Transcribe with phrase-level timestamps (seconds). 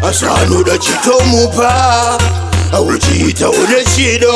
[0.08, 2.20] asi anoda chitomupa
[2.74, 4.34] auchiita une chido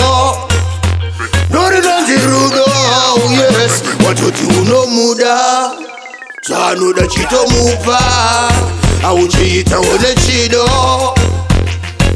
[1.51, 2.65] norinonzi rudo
[3.31, 5.71] yes watoti unomuda
[6.41, 9.07] saanoda chitomupa ah.
[9.07, 11.18] auchiita une chido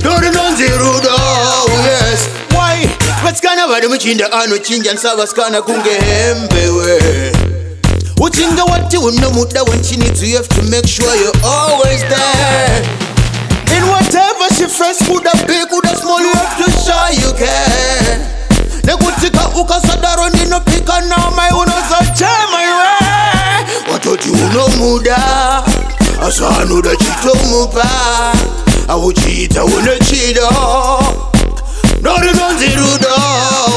[0.04, 2.88] rorinonzi rudo oh yes wai
[3.24, 7.02] vasikana vari muchinda anochinja nsavasikana kunge hembewe
[8.22, 12.82] uchinga wati unomuda wenchinidzi you have to make sure you always there
[13.78, 17.34] in whatever she first put a big with a small you have to show you
[17.38, 18.20] care
[18.84, 22.90] nekuti ka ukasadaro ndinopika namai unozochemaiwe
[23.94, 25.18] watoti unomuda
[26.28, 27.86] asi anoda chitomupa
[28.88, 30.50] auchiita une chido
[32.02, 33.16] norinonzi rudo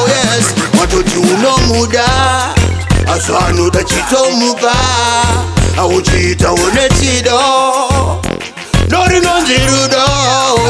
[0.08, 2.02] yes watoti unomuda
[3.12, 4.70] azvanu tachitomuka
[5.76, 7.40] auchiita une chido
[8.90, 10.08] norinonzi rudo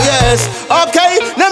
[0.06, 0.40] yes
[0.84, 1.45] okay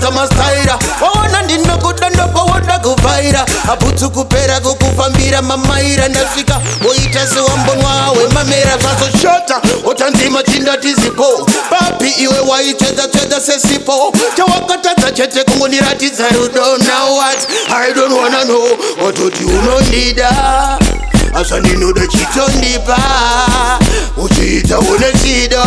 [0.00, 9.60] kwanza masaira waona ndinokuda ndokwawoda kuvaira aputu kupera kukufambira mamaira ndasvika woita sewambonwa wemamera zvazoshota
[9.84, 17.48] otanzima chindatizipo papi iwe waitsvedza tsvedza sesipo chawakatadza chete kungoniratidza rudo nawat
[17.90, 18.60] idonwanano
[19.06, 20.30] watoti unondida
[21.34, 22.98] azvandinode chitondipa
[24.16, 25.66] uchiitawo nechido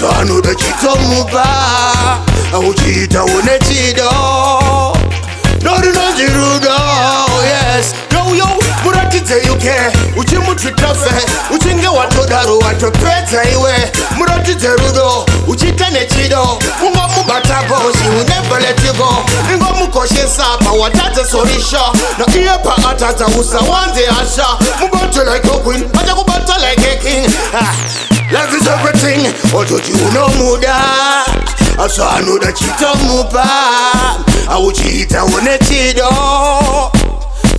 [0.00, 1.46] zvanu ndochitomupa
[2.70, 4.10] uchiita une chido
[5.62, 6.74] norinonzi rudo
[7.46, 8.46] yes youyo
[8.84, 9.72] muratidze yuke
[10.16, 11.10] uchimutsvitafe
[11.54, 13.72] uchinge watodaro watopedza iwe
[14.16, 19.24] muratidze rudo uchiita nechido ungamubatapo zviunebheletipo
[19.54, 21.80] ingomukoshesa pawatadza sorisha
[22.18, 24.46] naiye paatadza usawanze asha
[24.80, 27.74] mubato like a queen achakubata like a king ah.
[28.30, 30.76] Love is everything Ototi oh, uno muda
[31.82, 33.42] Aso anuda chito mupa
[34.48, 36.10] Auchita une chido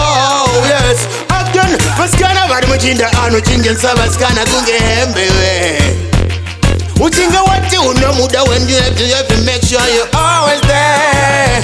[0.67, 6.12] Yes Again Vaskana varimuchinda anuchinja Nsa vaskana kunge hembewe Yes
[7.03, 10.07] Putting a what you know, muda when you have to have to make sure you
[10.15, 11.59] always there.